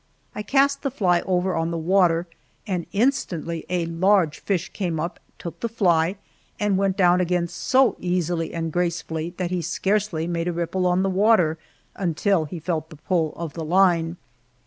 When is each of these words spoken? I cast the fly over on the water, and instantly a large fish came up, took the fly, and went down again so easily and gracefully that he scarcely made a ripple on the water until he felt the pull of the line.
I 0.33 0.41
cast 0.41 0.81
the 0.81 0.89
fly 0.89 1.21
over 1.27 1.55
on 1.55 1.69
the 1.69 1.77
water, 1.77 2.25
and 2.65 2.87
instantly 2.91 3.67
a 3.69 3.85
large 3.85 4.39
fish 4.39 4.69
came 4.69 4.99
up, 4.99 5.19
took 5.37 5.59
the 5.59 5.69
fly, 5.69 6.15
and 6.59 6.75
went 6.75 6.97
down 6.97 7.21
again 7.21 7.47
so 7.47 7.95
easily 7.99 8.51
and 8.51 8.73
gracefully 8.73 9.35
that 9.37 9.51
he 9.51 9.61
scarcely 9.61 10.25
made 10.25 10.47
a 10.47 10.53
ripple 10.53 10.87
on 10.87 11.03
the 11.03 11.09
water 11.11 11.59
until 11.95 12.45
he 12.45 12.57
felt 12.57 12.89
the 12.89 12.95
pull 12.95 13.33
of 13.35 13.53
the 13.53 13.63
line. 13.63 14.17